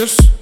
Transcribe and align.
Peixes. 0.00 0.39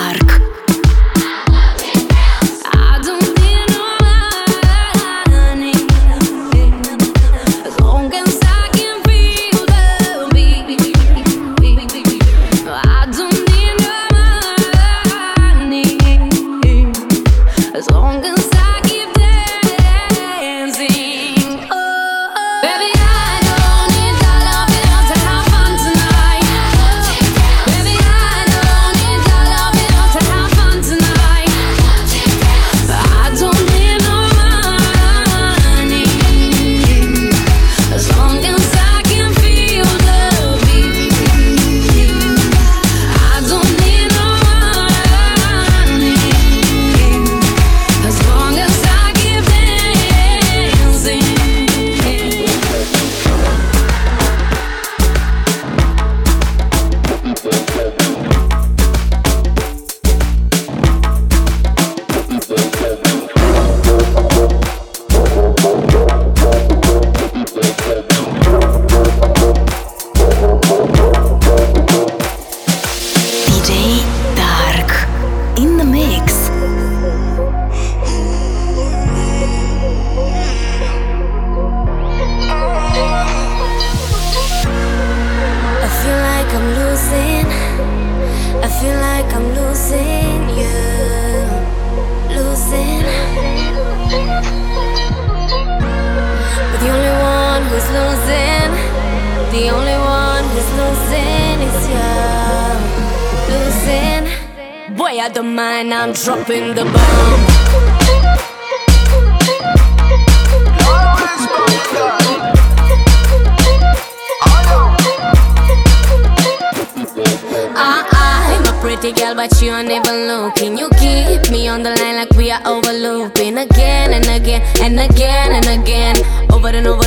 Парк. 0.00 0.49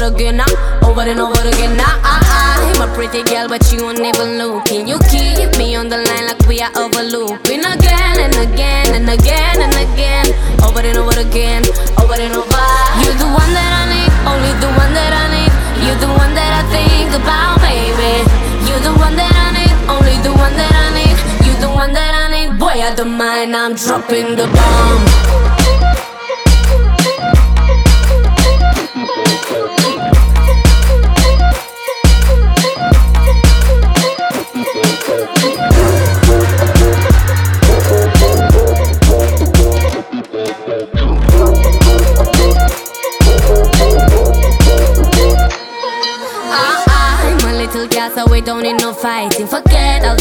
Again, 0.04 0.38
now, 0.38 0.46
over 0.84 1.02
and 1.02 1.20
over 1.20 1.40
again. 1.48 1.78
Now, 1.78 1.96
ah, 2.04 2.20
ah, 2.20 2.76
I'm 2.76 2.82
a 2.84 2.94
pretty 2.94 3.24
girl, 3.24 3.48
but 3.48 3.64
you 3.72 3.88
ain't 3.88 4.00
even 4.00 4.38
looking. 4.38 4.88
You 4.88 5.00
keep 5.08 5.56
me 5.58 5.76
on 5.76 5.88
the 5.88 5.98
line 5.98 6.28
like 6.28 6.44
we 6.48 6.60
are 6.60 6.72
overlooping 6.76 7.64
again 7.64 8.16
and 8.20 8.36
again 8.36 8.92
and 8.94 9.08
again 9.08 9.58
and 9.64 9.74
again. 9.74 10.28
Over 10.64 10.84
and 10.84 10.98
over 10.98 11.16
again, 11.20 11.64
over 12.00 12.20
and 12.20 12.36
over. 12.36 12.68
You're 13.00 13.16
the 13.16 13.32
one 13.32 13.52
that 13.56 13.72
I 13.72 13.84
need, 13.96 14.12
only 14.28 14.52
the 14.60 14.72
one 14.76 14.92
that 14.92 15.14
I 15.16 15.26
need. 15.32 15.54
You're 15.88 16.00
the 16.04 16.12
one 16.12 16.34
that 16.36 16.52
I 16.52 16.64
think 16.68 17.12
about, 17.16 17.64
baby. 17.64 18.28
You're 18.68 18.84
the 18.84 18.94
one 19.00 19.16
that 19.16 19.32
I 19.32 19.48
need, 19.56 19.74
only 19.88 20.16
the 20.20 20.34
one 20.36 20.54
that 20.60 20.74
I 20.74 20.88
need. 21.00 21.16
You're 21.48 21.62
the 21.64 21.72
one 21.72 21.94
that 21.94 22.12
I 22.12 22.26
need. 22.28 22.60
Boy, 22.60 22.84
I 22.84 22.94
don't 22.96 23.16
mind, 23.16 23.56
I'm 23.56 23.76
dropping 23.76 24.36
the 24.36 24.48
bomb. 24.52 25.53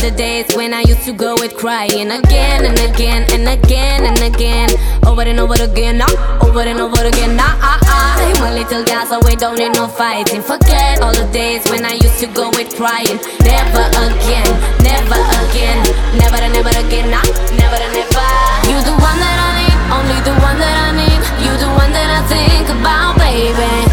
The 0.02 0.10
days 0.10 0.50
when 0.56 0.74
I 0.74 0.80
used 0.80 1.04
to 1.06 1.12
go 1.12 1.36
with 1.38 1.54
crying 1.56 2.10
again 2.10 2.64
and 2.66 2.74
again 2.90 3.22
and 3.30 3.46
again 3.46 4.02
and 4.02 4.18
again. 4.18 4.68
Over 5.06 5.22
and 5.22 5.38
over 5.38 5.54
again, 5.62 5.98
now, 5.98 6.10
over 6.42 6.58
and 6.66 6.80
over 6.80 7.06
again. 7.06 7.36
Now, 7.36 7.54
ah, 7.62 7.78
ah, 7.86 8.18
I'm 8.18 8.42
a 8.42 8.50
little 8.50 8.82
girl, 8.82 9.06
so 9.06 9.20
we 9.22 9.36
don't 9.36 9.56
need 9.56 9.74
no 9.78 9.86
fighting. 9.86 10.42
Forget 10.42 11.00
all 11.02 11.14
the 11.14 11.30
days 11.30 11.62
when 11.70 11.86
I 11.86 11.94
used 12.02 12.18
to 12.18 12.26
go 12.34 12.50
with 12.50 12.74
crying. 12.74 13.22
Never 13.46 13.86
again, 14.02 14.50
never 14.82 15.22
again, 15.46 15.78
never 16.18 16.42
and 16.42 16.50
never 16.50 16.74
again. 16.82 17.06
Now, 17.06 17.22
never 17.54 17.78
and 17.78 17.94
never. 17.94 18.26
You're 18.66 18.82
the 18.82 18.98
one 18.98 19.18
that 19.22 19.38
I 19.38 19.50
need, 19.62 19.78
only 19.86 20.18
the 20.26 20.34
one 20.42 20.58
that 20.58 20.76
I 20.82 20.90
need. 20.98 21.20
You're 21.46 21.62
the 21.62 21.70
one 21.78 21.94
that 21.94 22.10
I 22.10 22.20
think 22.26 22.66
about, 22.74 23.22
baby. 23.22 23.91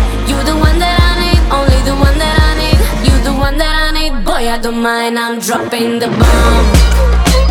I 4.49 4.57
don't 4.57 4.81
mind, 4.81 5.19
I'm 5.19 5.39
dropping 5.39 5.99
the 5.99 6.07
bomb. 6.07 7.48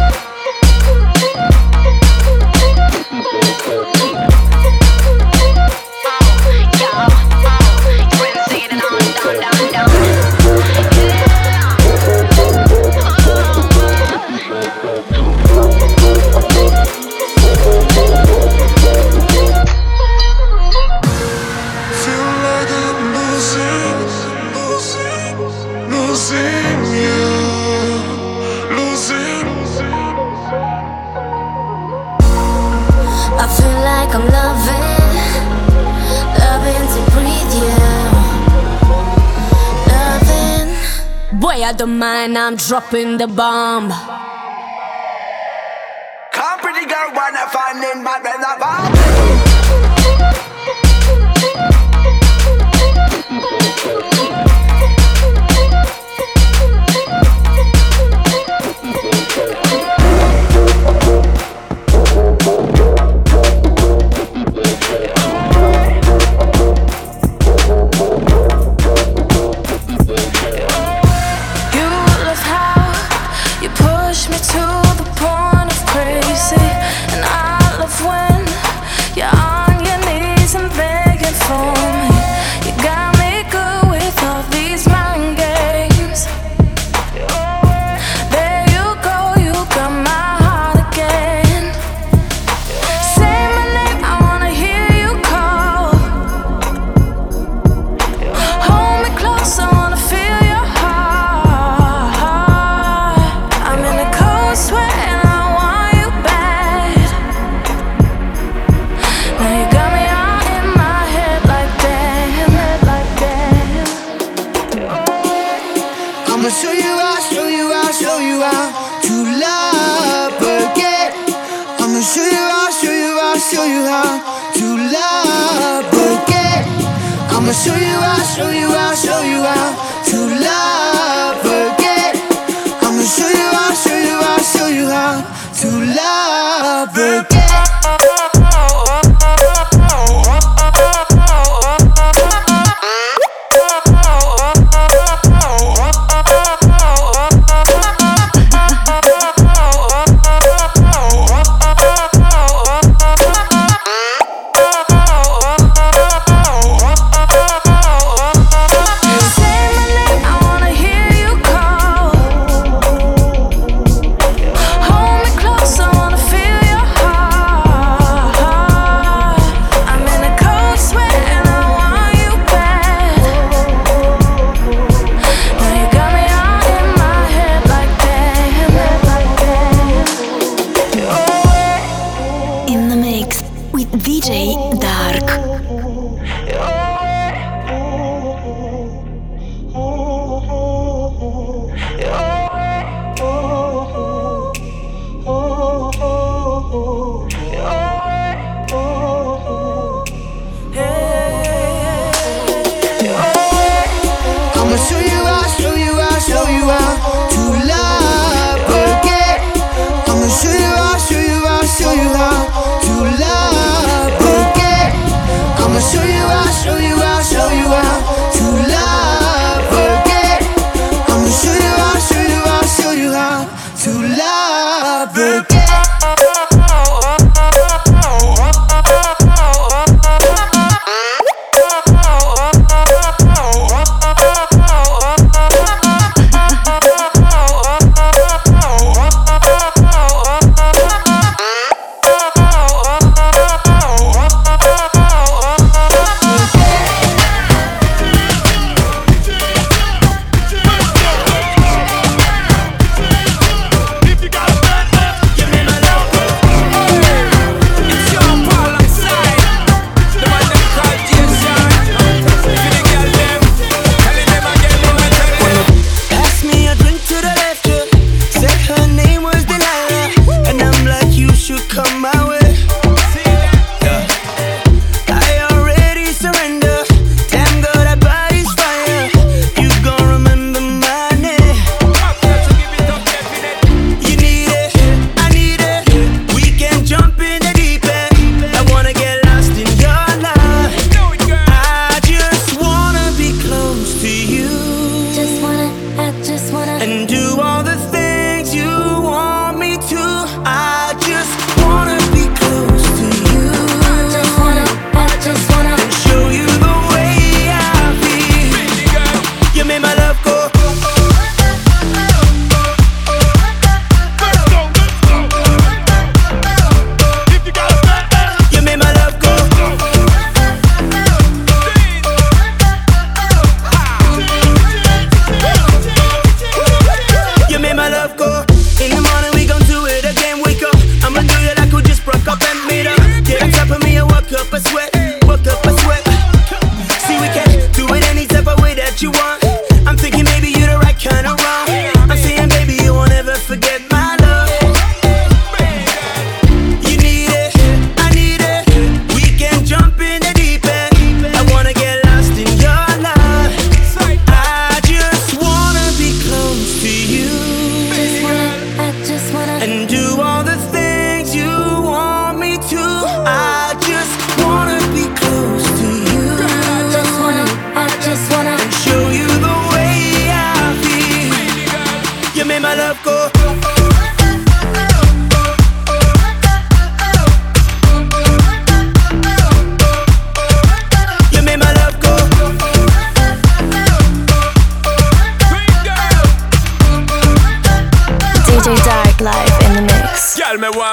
The 43.19 43.27
bomb. 43.27 43.58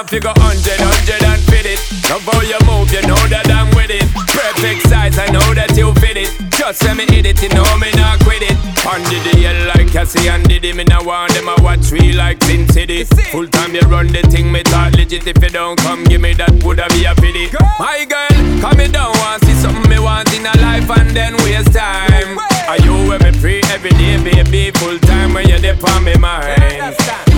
up, 0.06 0.12
you 0.12 0.20
go 0.20 0.34
hundred, 0.38 0.78
hundred 0.78 1.24
and 1.24 1.42
fit 1.50 1.66
it. 1.66 1.80
Love 2.10 2.22
how 2.30 2.42
you 2.42 2.60
move, 2.66 2.92
you 2.94 3.02
know 3.10 3.20
that 3.34 3.50
I'm 3.50 3.70
with 3.74 3.90
it. 3.90 4.06
Perfect 4.30 4.88
size, 4.88 5.18
I 5.18 5.28
know 5.34 5.54
that 5.54 5.74
you 5.78 5.94
fit 5.98 6.18
it. 6.18 6.30
Just 6.52 6.84
let 6.84 6.98
me 6.98 7.06
hit 7.10 7.26
it, 7.26 7.42
you 7.42 7.50
know 7.50 7.66
me 7.78 7.90
not 7.98 8.22
quit 8.22 8.44
it. 8.46 8.56
Under 8.86 9.20
the 9.26 9.34
hill 9.34 9.60
like 9.74 9.90
Cassie 9.92 10.30
and 10.30 10.48
Diddy, 10.48 10.74
me 10.74 10.84
not 10.84 11.06
want 11.06 11.34
them 11.34 11.50
I 11.50 11.56
watch 11.62 11.92
we 11.92 12.14
like 12.14 12.44
Sin 12.44 12.68
City. 12.70 13.04
Full 13.34 13.48
time 13.48 13.74
you 13.74 13.82
run 13.90 14.08
the 14.08 14.22
thing, 14.30 14.52
me 14.52 14.62
talk 14.64 14.94
legit. 14.94 15.26
If 15.26 15.42
you 15.42 15.50
don't 15.50 15.78
come, 15.80 16.04
give 16.04 16.22
me 16.22 16.34
that 16.34 16.54
woulda 16.64 16.86
be 16.94 17.06
a 17.06 17.16
pity. 17.16 17.50
My 17.80 18.06
girl, 18.06 18.62
come 18.62 18.78
me 18.78 18.88
down, 18.88 19.14
want 19.26 19.44
see 19.46 19.58
something 19.58 19.90
me 19.90 20.00
want 20.00 20.30
in 20.34 20.46
a 20.46 20.54
life 20.62 20.90
and 20.90 21.10
then 21.12 21.34
waste 21.44 21.74
time. 21.74 22.38
Are 22.70 22.82
you 22.82 23.10
with 23.10 23.24
me 23.24 23.32
free 23.40 23.62
every 23.74 23.94
day, 23.98 24.22
baby? 24.22 24.72
Full 24.78 25.00
time 25.00 25.34
when 25.34 25.48
you're 25.50 25.60
there 25.60 25.78
on 25.94 26.04
me 26.04 26.16
mind. 26.18 27.35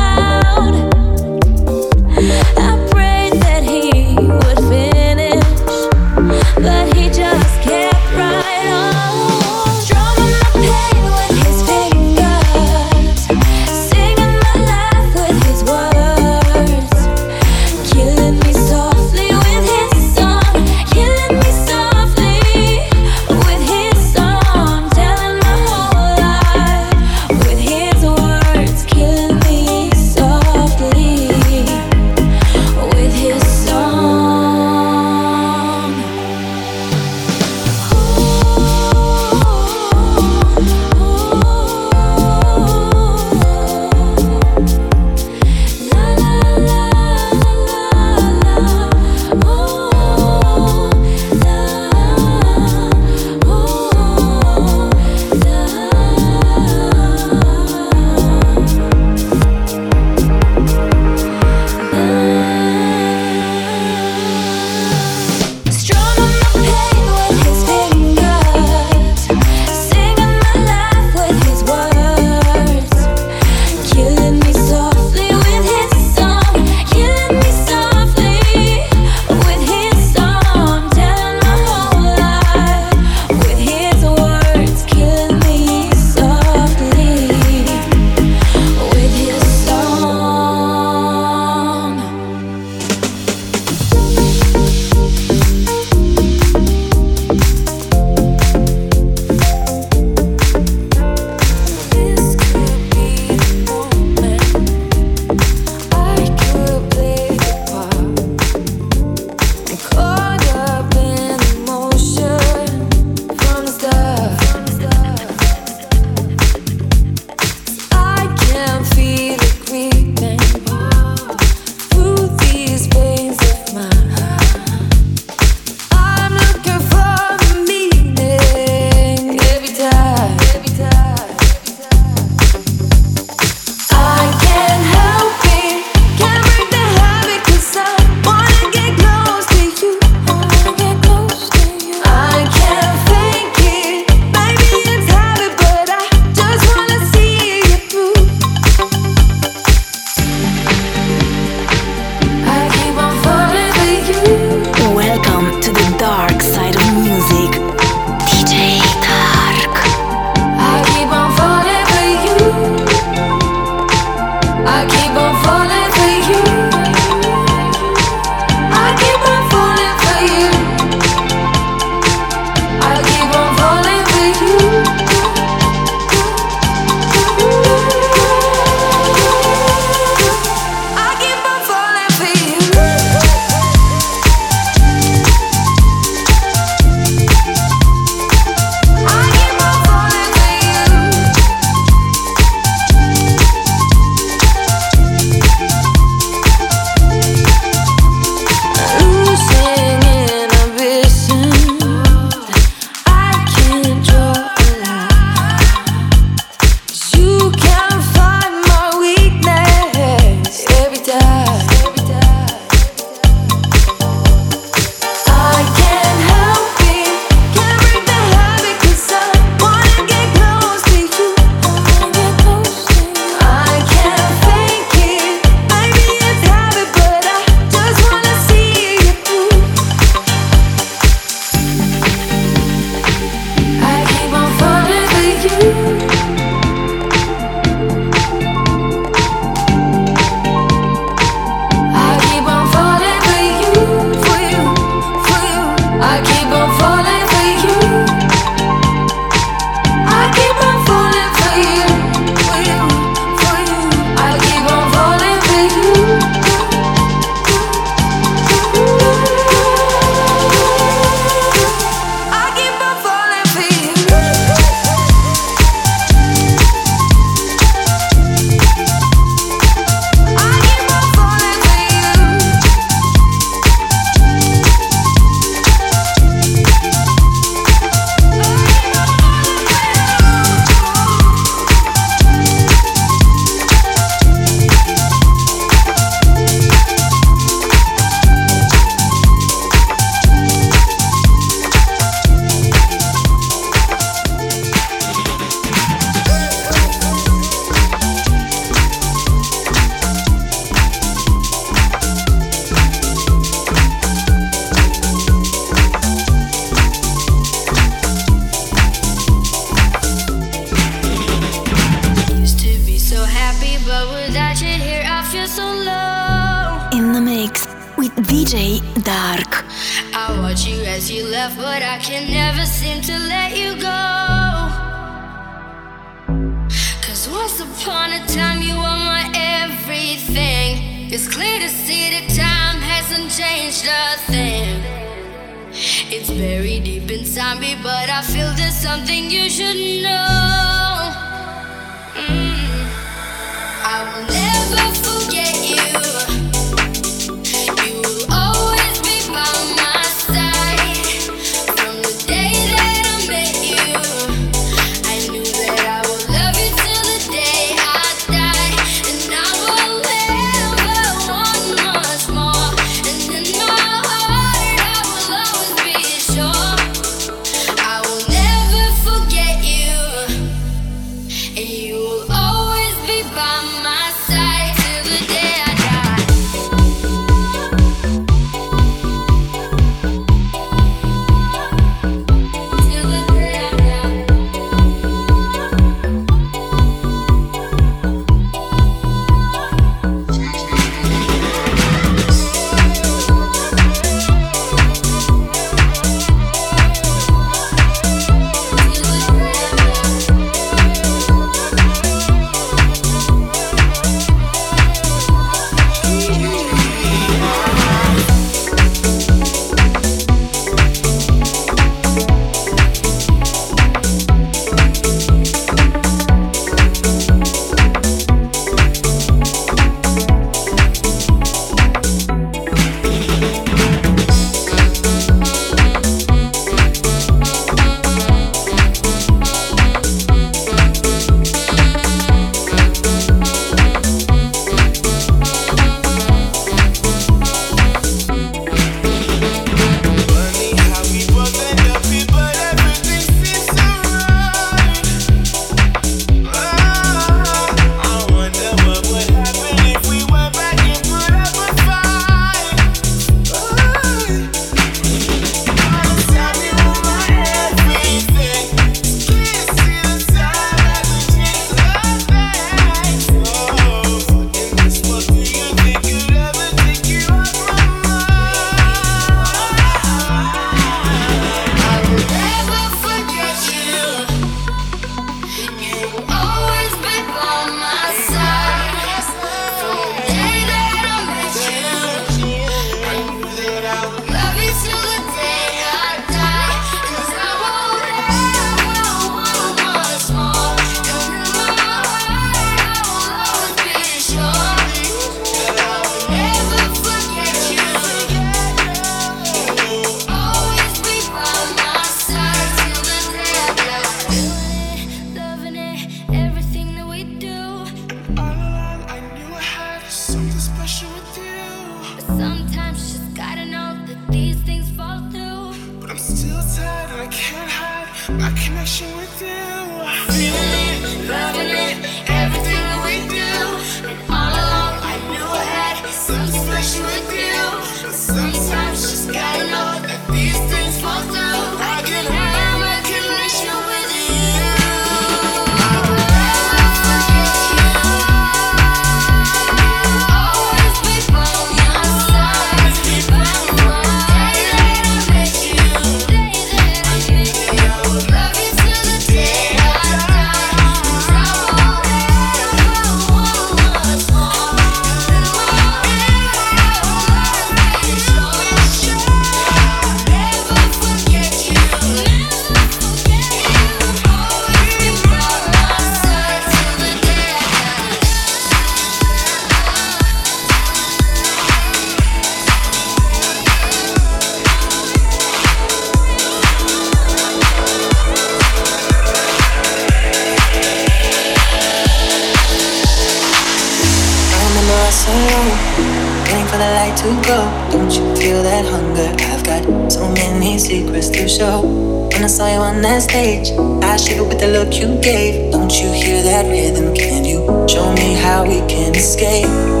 Escape? 599.21 600.00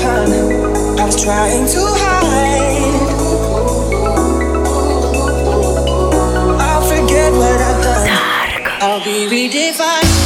I 0.00 1.04
was 1.04 1.22
trying 1.22 1.66
to 1.66 1.80
hide. 1.84 2.92
I'll 6.60 6.82
forget 6.82 7.32
what 7.32 7.60
I've 7.60 7.82
done. 7.82 8.08
I'll 8.80 9.04
be 9.04 9.26
redefined. 9.28 10.21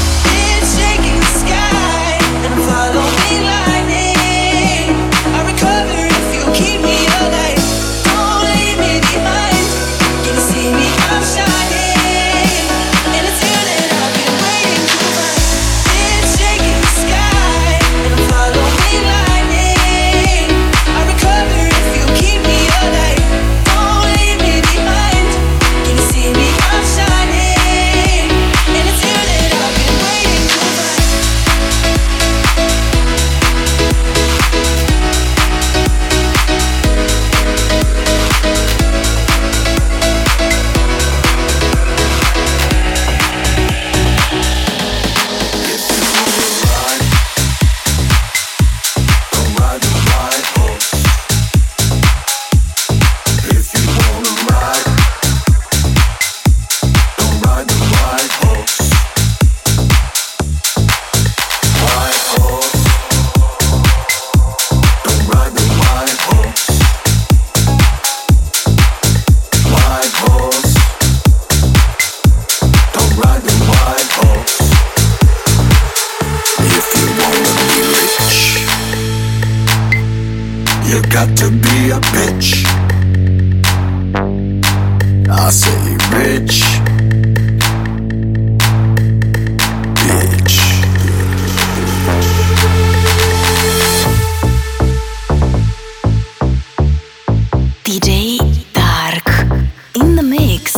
Mix. 100.26 100.75